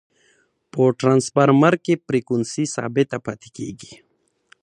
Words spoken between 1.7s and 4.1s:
کی فریکوینسي ثابته پاتي کیږي.